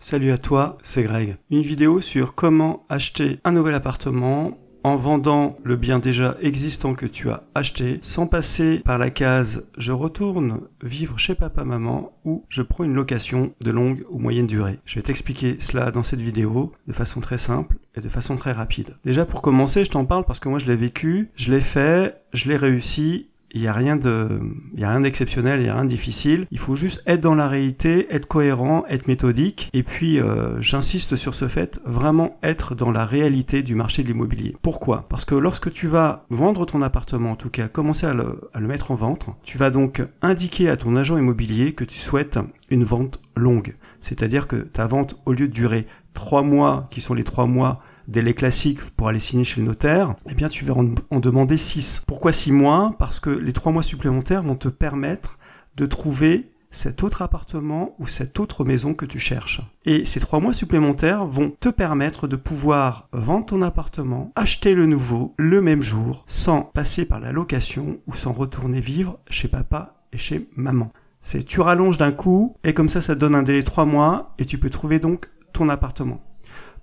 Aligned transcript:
Salut 0.00 0.30
à 0.30 0.38
toi, 0.38 0.78
c'est 0.84 1.02
Greg. 1.02 1.38
Une 1.50 1.62
vidéo 1.62 2.00
sur 2.00 2.36
comment 2.36 2.86
acheter 2.88 3.40
un 3.42 3.50
nouvel 3.50 3.74
appartement 3.74 4.56
en 4.84 4.96
vendant 4.96 5.56
le 5.64 5.74
bien 5.74 5.98
déjà 5.98 6.36
existant 6.40 6.94
que 6.94 7.04
tu 7.04 7.28
as 7.30 7.42
acheté 7.56 7.98
sans 8.00 8.28
passer 8.28 8.80
par 8.84 8.96
la 8.96 9.10
case 9.10 9.66
je 9.76 9.90
retourne 9.90 10.60
vivre 10.84 11.18
chez 11.18 11.34
papa 11.34 11.64
maman 11.64 12.12
ou 12.24 12.44
je 12.48 12.62
prends 12.62 12.84
une 12.84 12.94
location 12.94 13.52
de 13.60 13.72
longue 13.72 14.04
ou 14.08 14.20
moyenne 14.20 14.46
durée. 14.46 14.78
Je 14.84 14.94
vais 14.94 15.02
t'expliquer 15.02 15.56
cela 15.58 15.90
dans 15.90 16.04
cette 16.04 16.20
vidéo 16.20 16.70
de 16.86 16.92
façon 16.92 17.20
très 17.20 17.38
simple 17.38 17.76
et 17.96 18.00
de 18.00 18.08
façon 18.08 18.36
très 18.36 18.52
rapide. 18.52 18.96
Déjà 19.04 19.26
pour 19.26 19.42
commencer, 19.42 19.84
je 19.84 19.90
t'en 19.90 20.04
parle 20.04 20.24
parce 20.24 20.38
que 20.38 20.48
moi 20.48 20.60
je 20.60 20.66
l'ai 20.66 20.76
vécu, 20.76 21.30
je 21.34 21.50
l'ai 21.50 21.60
fait, 21.60 22.22
je 22.32 22.48
l'ai 22.48 22.56
réussi 22.56 23.30
il 23.52 23.60
n'y 23.62 23.66
a 23.66 23.72
rien 23.72 23.96
de, 23.96 24.40
il 24.74 24.80
y 24.80 24.84
a 24.84 24.90
rien 24.90 25.00
d'exceptionnel, 25.00 25.60
il 25.60 25.64
n'y 25.64 25.68
a 25.68 25.74
rien 25.74 25.84
de 25.84 25.88
difficile. 25.88 26.46
Il 26.50 26.58
faut 26.58 26.76
juste 26.76 27.02
être 27.06 27.20
dans 27.20 27.34
la 27.34 27.48
réalité, 27.48 28.06
être 28.14 28.26
cohérent, 28.26 28.84
être 28.88 29.08
méthodique. 29.08 29.70
Et 29.72 29.82
puis, 29.82 30.20
euh, 30.20 30.60
j'insiste 30.60 31.16
sur 31.16 31.34
ce 31.34 31.48
fait, 31.48 31.80
vraiment 31.84 32.38
être 32.42 32.74
dans 32.74 32.90
la 32.90 33.04
réalité 33.04 33.62
du 33.62 33.74
marché 33.74 34.02
de 34.02 34.08
l'immobilier. 34.08 34.56
Pourquoi? 34.62 35.06
Parce 35.08 35.24
que 35.24 35.34
lorsque 35.34 35.72
tu 35.72 35.86
vas 35.86 36.26
vendre 36.30 36.66
ton 36.66 36.82
appartement, 36.82 37.32
en 37.32 37.36
tout 37.36 37.50
cas, 37.50 37.68
commencer 37.68 38.06
à 38.06 38.14
le, 38.14 38.40
à 38.52 38.60
le 38.60 38.66
mettre 38.66 38.90
en 38.90 38.94
vente, 38.94 39.28
tu 39.42 39.58
vas 39.58 39.70
donc 39.70 40.02
indiquer 40.22 40.68
à 40.68 40.76
ton 40.76 40.96
agent 40.96 41.16
immobilier 41.16 41.72
que 41.72 41.84
tu 41.84 41.98
souhaites 41.98 42.38
une 42.70 42.84
vente 42.84 43.20
longue. 43.36 43.76
C'est-à-dire 44.00 44.46
que 44.46 44.56
ta 44.56 44.86
vente, 44.86 45.18
au 45.24 45.32
lieu 45.32 45.48
de 45.48 45.52
durer 45.52 45.86
trois 46.14 46.42
mois, 46.42 46.88
qui 46.90 47.00
sont 47.00 47.14
les 47.14 47.24
trois 47.24 47.46
mois 47.46 47.80
délai 48.08 48.34
classique 48.34 48.80
pour 48.96 49.08
aller 49.08 49.20
signer 49.20 49.44
chez 49.44 49.60
le 49.60 49.66
notaire, 49.66 50.16
eh 50.28 50.34
bien 50.34 50.48
tu 50.48 50.64
vas 50.64 50.74
en, 50.74 51.20
demander 51.20 51.56
6. 51.56 52.02
Pourquoi 52.06 52.32
6 52.32 52.52
mois? 52.52 52.90
Parce 52.98 53.20
que 53.20 53.30
les 53.30 53.52
3 53.52 53.70
mois 53.70 53.82
supplémentaires 53.82 54.42
vont 54.42 54.56
te 54.56 54.68
permettre 54.68 55.38
de 55.76 55.86
trouver 55.86 56.50
cet 56.70 57.02
autre 57.02 57.22
appartement 57.22 57.94
ou 57.98 58.06
cette 58.06 58.40
autre 58.40 58.64
maison 58.64 58.94
que 58.94 59.06
tu 59.06 59.18
cherches. 59.18 59.62
Et 59.84 60.04
ces 60.04 60.20
trois 60.20 60.38
mois 60.38 60.52
supplémentaires 60.52 61.24
vont 61.24 61.54
te 61.58 61.70
permettre 61.70 62.28
de 62.28 62.36
pouvoir 62.36 63.08
vendre 63.12 63.46
ton 63.46 63.62
appartement, 63.62 64.32
acheter 64.36 64.74
le 64.74 64.86
nouveau 64.86 65.34
le 65.38 65.62
même 65.62 65.82
jour, 65.82 66.24
sans 66.26 66.62
passer 66.62 67.06
par 67.06 67.20
la 67.20 67.32
location 67.32 67.98
ou 68.06 68.12
sans 68.12 68.32
retourner 68.32 68.80
vivre 68.80 69.18
chez 69.30 69.48
papa 69.48 69.94
et 70.12 70.18
chez 70.18 70.48
maman. 70.56 70.92
C'est 71.20 71.42
tu 71.42 71.60
rallonges 71.60 71.98
d'un 71.98 72.12
coup 72.12 72.56
et 72.64 72.74
comme 72.74 72.88
ça 72.88 73.00
ça 73.00 73.14
te 73.14 73.20
donne 73.20 73.34
un 73.34 73.42
délai 73.42 73.62
trois 73.62 73.86
mois 73.86 74.34
et 74.38 74.44
tu 74.44 74.58
peux 74.58 74.70
trouver 74.70 74.98
donc 74.98 75.28
ton 75.52 75.68
appartement. 75.68 76.27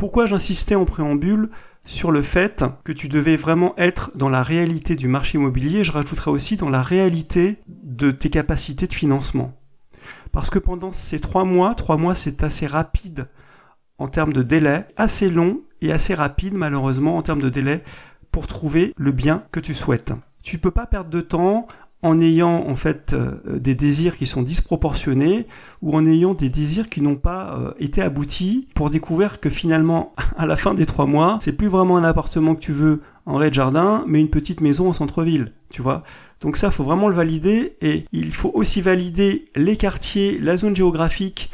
Pourquoi 0.00 0.24
j'insistais 0.24 0.76
en 0.76 0.86
préambule 0.86 1.50
sur 1.84 2.10
le 2.10 2.22
fait 2.22 2.64
que 2.84 2.92
tu 2.92 3.08
devais 3.08 3.36
vraiment 3.36 3.74
être 3.76 4.12
dans 4.14 4.30
la 4.30 4.42
réalité 4.42 4.96
du 4.96 5.08
marché 5.08 5.36
immobilier, 5.36 5.84
je 5.84 5.92
rajouterais 5.92 6.30
aussi 6.30 6.56
dans 6.56 6.70
la 6.70 6.80
réalité 6.80 7.58
de 7.68 8.10
tes 8.10 8.30
capacités 8.30 8.86
de 8.86 8.94
financement. 8.94 9.52
Parce 10.32 10.48
que 10.48 10.58
pendant 10.58 10.90
ces 10.90 11.20
trois 11.20 11.44
mois, 11.44 11.74
trois 11.74 11.98
mois 11.98 12.14
c'est 12.14 12.42
assez 12.42 12.66
rapide 12.66 13.28
en 13.98 14.08
termes 14.08 14.32
de 14.32 14.42
délai, 14.42 14.86
assez 14.96 15.28
long 15.28 15.60
et 15.82 15.92
assez 15.92 16.14
rapide 16.14 16.54
malheureusement 16.54 17.18
en 17.18 17.22
termes 17.22 17.42
de 17.42 17.50
délai 17.50 17.84
pour 18.32 18.46
trouver 18.46 18.94
le 18.96 19.12
bien 19.12 19.44
que 19.52 19.60
tu 19.60 19.74
souhaites. 19.74 20.14
Tu 20.42 20.56
ne 20.56 20.62
peux 20.62 20.70
pas 20.70 20.86
perdre 20.86 21.10
de 21.10 21.20
temps 21.20 21.66
en 22.02 22.18
ayant 22.20 22.66
en 22.66 22.76
fait 22.76 23.12
euh, 23.12 23.58
des 23.58 23.74
désirs 23.74 24.16
qui 24.16 24.26
sont 24.26 24.42
disproportionnés 24.42 25.46
ou 25.82 25.94
en 25.94 26.06
ayant 26.06 26.32
des 26.32 26.48
désirs 26.48 26.86
qui 26.86 27.02
n'ont 27.02 27.16
pas 27.16 27.58
euh, 27.58 27.72
été 27.78 28.00
aboutis 28.00 28.68
pour 28.74 28.90
découvrir 28.90 29.40
que 29.40 29.50
finalement 29.50 30.14
à 30.38 30.46
la 30.46 30.56
fin 30.56 30.74
des 30.74 30.86
trois 30.86 31.06
mois 31.06 31.38
c'est 31.40 31.52
plus 31.52 31.68
vraiment 31.68 31.96
un 31.98 32.04
appartement 32.04 32.54
que 32.54 32.60
tu 32.60 32.72
veux 32.72 33.00
en 33.26 33.36
rez-de-jardin 33.36 34.04
mais 34.06 34.20
une 34.20 34.30
petite 34.30 34.60
maison 34.60 34.88
en 34.88 34.92
centre-ville 34.92 35.52
tu 35.70 35.82
vois. 35.82 36.02
Donc 36.40 36.56
ça 36.56 36.70
faut 36.70 36.84
vraiment 36.84 37.08
le 37.08 37.14
valider 37.14 37.76
et 37.82 38.06
il 38.12 38.32
faut 38.32 38.50
aussi 38.54 38.80
valider 38.80 39.50
les 39.54 39.76
quartiers 39.76 40.38
la 40.38 40.56
zone 40.56 40.74
géographique 40.74 41.50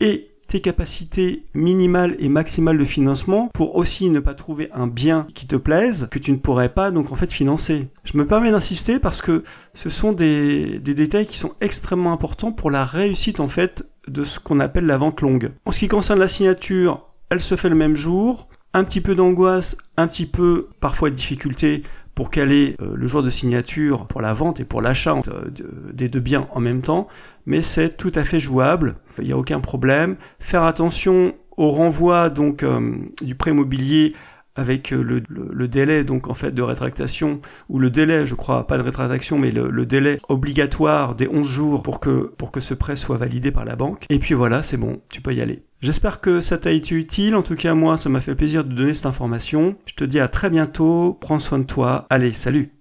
et 0.00 0.29
tes 0.50 0.60
capacités 0.60 1.46
minimales 1.54 2.16
et 2.18 2.28
maximales 2.28 2.76
de 2.76 2.84
financement 2.84 3.48
pour 3.54 3.76
aussi 3.76 4.10
ne 4.10 4.18
pas 4.18 4.34
trouver 4.34 4.68
un 4.74 4.88
bien 4.88 5.28
qui 5.32 5.46
te 5.46 5.54
plaise 5.54 6.08
que 6.10 6.18
tu 6.18 6.32
ne 6.32 6.38
pourrais 6.38 6.68
pas 6.68 6.90
donc 6.90 7.12
en 7.12 7.14
fait 7.14 7.32
financer. 7.32 7.88
Je 8.02 8.18
me 8.18 8.26
permets 8.26 8.50
d'insister 8.50 8.98
parce 8.98 9.22
que 9.22 9.44
ce 9.74 9.88
sont 9.88 10.12
des, 10.12 10.80
des 10.80 10.94
détails 10.94 11.26
qui 11.26 11.38
sont 11.38 11.54
extrêmement 11.60 12.12
importants 12.12 12.50
pour 12.50 12.72
la 12.72 12.84
réussite 12.84 13.38
en 13.38 13.46
fait 13.46 13.86
de 14.08 14.24
ce 14.24 14.40
qu'on 14.40 14.58
appelle 14.58 14.86
la 14.86 14.98
vente 14.98 15.20
longue. 15.20 15.52
En 15.66 15.70
ce 15.70 15.78
qui 15.78 15.88
concerne 15.88 16.18
la 16.18 16.28
signature, 16.28 17.06
elle 17.30 17.40
se 17.40 17.54
fait 17.54 17.68
le 17.68 17.76
même 17.76 17.96
jour. 17.96 18.48
Un 18.72 18.84
petit 18.84 19.00
peu 19.00 19.14
d'angoisse, 19.14 19.76
un 19.96 20.06
petit 20.06 20.26
peu 20.26 20.68
parfois 20.80 21.10
de 21.10 21.14
difficulté 21.16 21.82
pour 22.20 22.28
caler 22.28 22.76
euh, 22.82 22.96
le 22.96 23.06
jour 23.06 23.22
de 23.22 23.30
signature 23.30 24.06
pour 24.06 24.20
la 24.20 24.34
vente 24.34 24.60
et 24.60 24.66
pour 24.66 24.82
l'achat 24.82 25.16
euh, 25.28 25.48
des 25.90 26.08
deux 26.08 26.20
biens 26.20 26.48
en 26.52 26.60
même 26.60 26.82
temps, 26.82 27.08
mais 27.46 27.62
c'est 27.62 27.96
tout 27.96 28.12
à 28.14 28.24
fait 28.24 28.38
jouable, 28.38 28.96
il 29.16 29.24
n'y 29.24 29.32
a 29.32 29.38
aucun 29.38 29.60
problème. 29.60 30.16
Faire 30.38 30.64
attention 30.64 31.32
au 31.56 31.70
renvoi 31.70 32.28
donc 32.28 32.62
euh, 32.62 32.92
du 33.22 33.36
prêt 33.36 33.52
immobilier 33.52 34.14
avec 34.56 34.90
le, 34.90 35.20
délai 35.68 36.04
donc 36.04 36.28
en 36.28 36.34
fait 36.34 36.52
de 36.52 36.62
rétractation 36.62 37.40
ou 37.68 37.78
le 37.78 37.90
délai 37.90 38.26
je 38.26 38.34
crois 38.34 38.66
pas 38.66 38.78
de 38.78 38.82
rétractation 38.82 39.38
mais 39.38 39.50
le, 39.52 39.86
délai 39.86 40.18
obligatoire 40.28 41.14
des 41.14 41.28
11 41.28 41.46
jours 41.48 41.82
pour 41.82 42.00
que 42.00 42.32
pour 42.36 42.50
que 42.50 42.60
ce 42.60 42.74
prêt 42.74 42.96
soit 42.96 43.16
validé 43.16 43.50
par 43.50 43.64
la 43.64 43.76
banque 43.76 44.06
et 44.10 44.18
puis 44.18 44.34
voilà 44.34 44.62
c'est 44.62 44.76
bon 44.76 45.00
tu 45.10 45.20
peux 45.20 45.34
y 45.34 45.40
aller 45.40 45.64
J'espère 45.82 46.20
que 46.20 46.42
ça 46.42 46.58
t'a 46.58 46.72
été 46.72 46.94
utile. 46.94 47.34
En 47.34 47.42
tout 47.42 47.54
cas, 47.54 47.72
moi, 47.72 47.96
ça 47.96 48.10
m'a 48.10 48.20
fait 48.20 48.34
plaisir 48.34 48.64
de 48.64 48.74
donner 48.74 48.92
cette 48.92 49.06
information. 49.06 49.76
Je 49.86 49.94
te 49.94 50.04
dis 50.04 50.20
à 50.20 50.28
très 50.28 50.50
bientôt. 50.50 51.16
Prends 51.18 51.38
soin 51.38 51.58
de 51.58 51.64
toi. 51.64 52.06
Allez, 52.10 52.34
salut 52.34 52.79